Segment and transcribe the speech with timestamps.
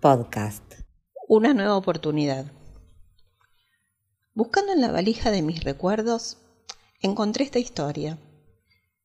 [0.00, 0.64] Podcast.
[1.28, 2.50] Una nueva oportunidad.
[4.34, 6.38] Buscando en la valija de mis recuerdos,
[7.00, 8.18] encontré esta historia.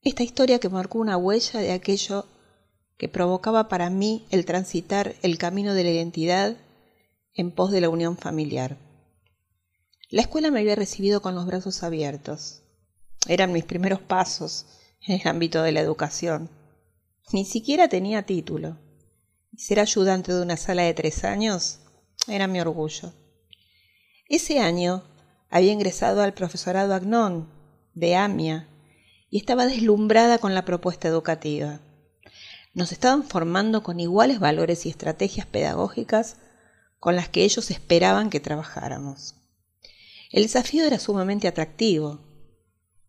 [0.02, 2.25] Esta historia que marcó una huella de aquello
[2.98, 6.57] que provocaba para mí el transitar el camino de la identidad
[7.36, 8.77] en pos de la unión familiar.
[10.09, 12.63] La escuela me había recibido con los brazos abiertos.
[13.27, 14.66] Eran mis primeros pasos
[15.05, 16.50] en el ámbito de la educación.
[17.34, 18.88] Ni siquiera tenía título
[19.58, 21.80] ser ayudante de una sala de tres años
[22.27, 23.13] era mi orgullo.
[24.27, 25.03] Ese año
[25.49, 27.49] había ingresado al profesorado Agnón
[27.94, 28.67] de AMIA
[29.30, 31.80] y estaba deslumbrada con la propuesta educativa.
[32.73, 36.38] Nos estaban formando con iguales valores y estrategias pedagógicas
[37.00, 39.36] con las que ellos esperaban que trabajáramos.
[40.31, 42.20] El desafío era sumamente atractivo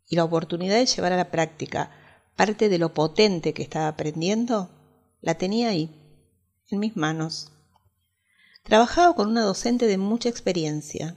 [0.08, 1.90] y la oportunidad de llevar a la práctica
[2.34, 4.70] parte de lo potente que estaba aprendiendo
[5.20, 5.99] la tenía ahí
[6.72, 7.52] en mis manos.
[8.62, 11.16] Trabajaba con una docente de mucha experiencia.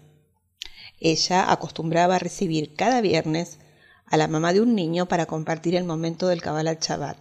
[0.99, 3.59] Ella acostumbraba a recibir cada viernes
[4.05, 7.17] a la mamá de un niño para compartir el momento del Kabbalah Shabbat.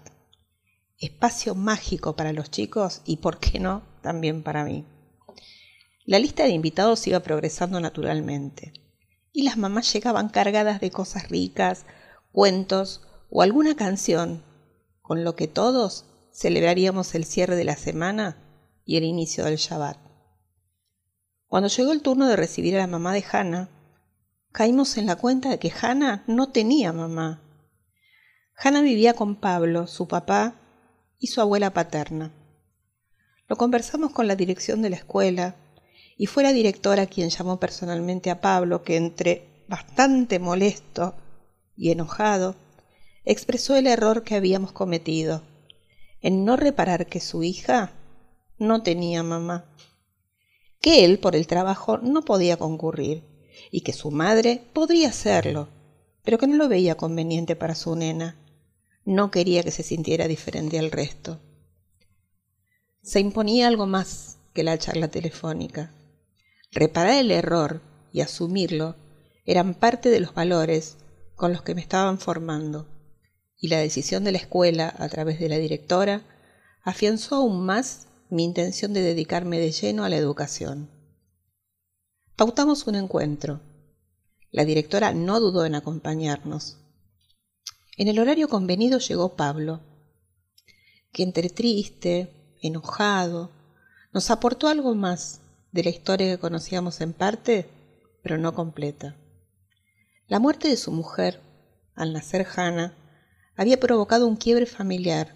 [0.99, 4.85] Espacio mágico para los chicos y, por qué no, también para mí.
[6.05, 8.73] La lista de invitados iba progresando naturalmente
[9.33, 11.87] y las mamás llegaban cargadas de cosas ricas,
[12.33, 14.43] cuentos o alguna canción,
[15.01, 18.37] con lo que todos celebraríamos el cierre de la semana
[18.85, 19.99] y el inicio del Shabbat.
[21.47, 23.69] Cuando llegó el turno de recibir a la mamá de Hannah,
[24.51, 27.43] caímos en la cuenta de que Hannah no tenía mamá.
[28.57, 30.55] Hannah vivía con Pablo, su papá
[31.19, 32.33] y su abuela paterna.
[33.49, 35.57] Lo conversamos con la dirección de la escuela
[36.17, 41.15] y fue la directora quien llamó personalmente a Pablo, que entre bastante molesto
[41.77, 42.57] y enojado,
[43.25, 45.43] expresó el error que habíamos cometido
[46.23, 47.93] en no reparar que su hija
[48.59, 49.67] no tenía mamá,
[50.81, 53.25] que él por el trabajo no podía concurrir
[53.71, 55.69] y que su madre podría hacerlo,
[56.23, 58.39] pero que no lo veía conveniente para su nena.
[59.05, 61.41] No quería que se sintiera diferente al resto.
[63.03, 65.93] Se imponía algo más que la charla telefónica.
[66.71, 67.83] Reparar el error
[68.13, 68.95] y asumirlo
[69.45, 70.99] eran parte de los valores
[71.35, 72.87] con los que me estaban formando
[73.63, 76.23] y la decisión de la escuela, a través de la directora,
[76.83, 80.91] afianzó aún más mi intención de dedicarme de lleno a la educación.
[82.35, 83.61] Pautamos un encuentro.
[84.51, 86.79] La directora no dudó en acompañarnos.
[87.97, 89.81] En el horario convenido llegó Pablo,
[91.13, 93.53] que entre triste, enojado,
[94.13, 95.41] nos aportó algo más
[95.71, 97.69] de la historia que conocíamos en parte,
[98.25, 99.15] pero no completa.
[100.27, 101.41] La muerte de su mujer,
[101.95, 102.97] al nacer Hannah,
[103.57, 105.35] había provocado un quiebre familiar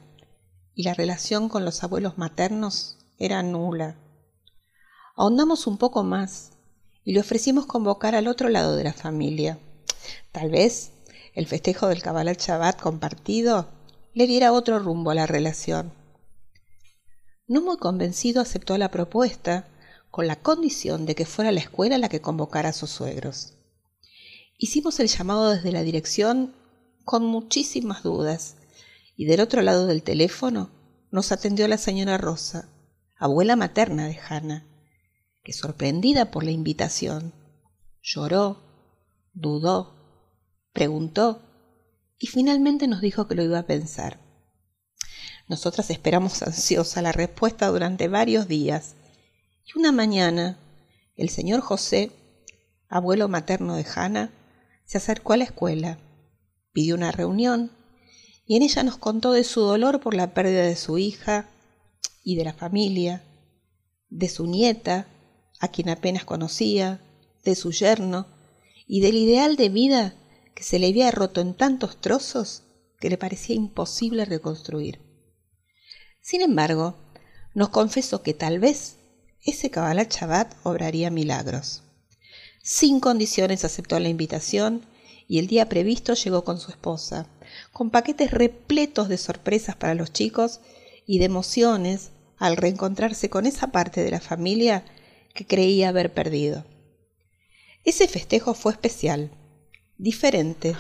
[0.75, 3.97] y la relación con los abuelos maternos era nula.
[5.15, 6.53] Ahondamos un poco más
[7.05, 9.59] y le ofrecimos convocar al otro lado de la familia.
[10.33, 10.93] Tal vez
[11.35, 13.69] el festejo del Kabbalah Shabbat compartido
[14.13, 15.93] le diera otro rumbo a la relación.
[17.47, 19.69] No muy convencido aceptó la propuesta
[20.11, 23.55] con la condición de que fuera la escuela la que convocara a sus suegros.
[24.59, 26.55] Hicimos el llamado desde la dirección
[27.07, 28.57] con muchísimas dudas,
[29.17, 30.71] y del otro lado del teléfono
[31.13, 32.69] nos atendió la señora Rosa,
[33.17, 34.67] abuela materna de Hannah,
[35.45, 37.33] que sorprendida por la invitación,
[38.03, 38.61] lloró,
[39.33, 39.95] dudó,
[40.73, 41.43] preguntó
[42.19, 44.19] y finalmente nos dijo que lo iba a pensar.
[45.49, 48.97] Nosotras esperamos ansiosa la respuesta durante varios días
[49.65, 50.59] y una mañana
[51.15, 52.11] el señor José,
[52.89, 54.33] abuelo materno de Hannah,
[54.85, 56.01] se acercó a la escuela
[56.77, 57.71] pidió una reunión
[58.47, 61.49] y en ella nos contó de su dolor por la pérdida de su hija
[62.23, 63.25] y de la familia,
[64.11, 65.09] de su nieta,
[65.59, 67.01] a quien apenas conocía,
[67.45, 68.27] de su yerno
[68.87, 70.17] y del ideal de vida
[70.55, 72.65] que se le había roto en tantos trozos
[73.01, 75.01] que le parecía imposible reconstruir.
[76.21, 76.99] Sin embargo,
[77.55, 78.97] nos confesó que tal vez
[79.43, 81.85] ese Kabbalah Chabat obraría milagros.
[82.63, 84.85] Sin condiciones aceptó la invitación
[85.29, 87.27] y el día previsto llegó con su esposa,
[87.73, 90.61] con paquetes repletos de sorpresas para los chicos
[91.07, 94.85] y de emociones al reencontrarse con esa parte de la familia
[95.35, 96.65] que creía haber perdido.
[97.85, 99.31] Ese festejo fue especial,
[99.97, 100.77] diferente,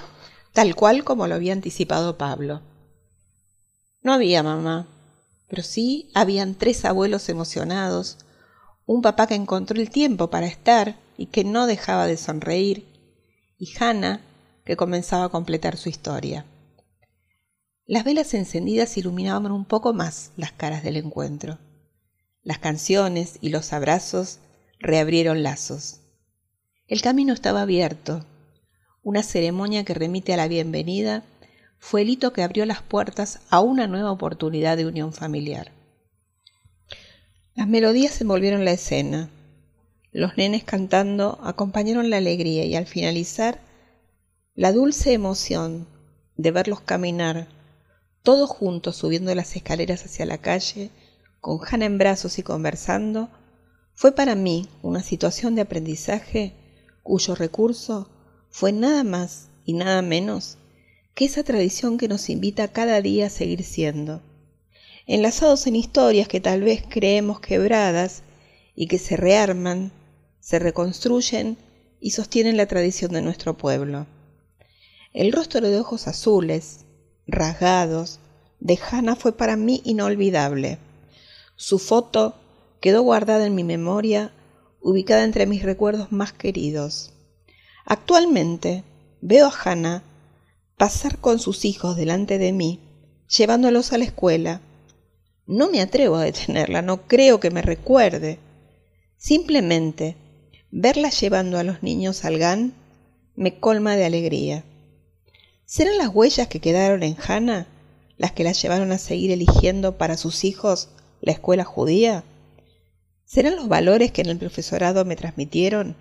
[0.52, 2.62] tal cual como lo había anticipado Pablo.
[4.02, 4.88] No había mamá,
[5.48, 8.18] pero sí habían tres abuelos emocionados,
[8.86, 12.86] un papá que encontró el tiempo para estar y que no dejaba de sonreír,
[13.58, 14.20] y Hannah,
[14.66, 16.44] que comenzaba a completar su historia.
[17.86, 21.58] Las velas encendidas iluminaban un poco más las caras del encuentro.
[22.42, 24.40] Las canciones y los abrazos
[24.80, 26.00] reabrieron lazos.
[26.88, 28.26] El camino estaba abierto.
[29.02, 31.22] Una ceremonia que remite a la bienvenida
[31.78, 35.70] fue el hito que abrió las puertas a una nueva oportunidad de unión familiar.
[37.54, 39.30] Las melodías envolvieron la escena.
[40.10, 43.60] Los nenes cantando acompañaron la alegría y al finalizar,
[44.56, 45.86] la dulce emoción
[46.38, 47.46] de verlos caminar,
[48.22, 50.90] todos juntos subiendo las escaleras hacia la calle,
[51.42, 53.28] con Hannah en brazos y conversando,
[53.92, 56.54] fue para mí una situación de aprendizaje
[57.02, 58.08] cuyo recurso
[58.48, 60.56] fue nada más y nada menos
[61.14, 64.22] que esa tradición que nos invita cada día a seguir siendo,
[65.06, 68.22] enlazados en historias que tal vez creemos quebradas
[68.74, 69.92] y que se rearman,
[70.40, 71.58] se reconstruyen
[72.00, 74.06] y sostienen la tradición de nuestro pueblo.
[75.16, 76.84] El rostro de ojos azules,
[77.26, 78.20] rasgados,
[78.60, 80.76] de Hannah fue para mí inolvidable.
[81.56, 82.34] Su foto
[82.82, 84.34] quedó guardada en mi memoria,
[84.82, 87.14] ubicada entre mis recuerdos más queridos.
[87.86, 88.84] Actualmente
[89.22, 90.02] veo a Hannah
[90.76, 92.80] pasar con sus hijos delante de mí,
[93.26, 94.60] llevándolos a la escuela.
[95.46, 98.38] No me atrevo a detenerla, no creo que me recuerde.
[99.16, 100.14] Simplemente
[100.70, 102.74] verla llevando a los niños al GAN
[103.34, 104.62] me colma de alegría.
[105.68, 107.66] ¿Serán las huellas que quedaron en Hannah
[108.18, 110.90] las que la llevaron a seguir eligiendo para sus hijos
[111.20, 112.22] la escuela judía?
[113.24, 115.96] ¿Serán los valores que en el profesorado me transmitieron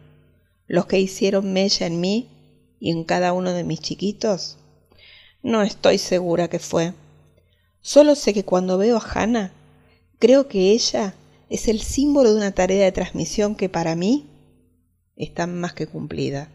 [0.67, 2.29] los que hicieron mella en mí
[2.79, 4.57] y en cada uno de mis chiquitos?
[5.41, 6.93] No estoy segura que fue.
[7.81, 9.51] Solo sé que cuando veo a Hannah,
[10.19, 11.15] creo que ella
[11.49, 14.27] es el símbolo de una tarea de transmisión que para mí
[15.15, 16.51] está más que cumplida.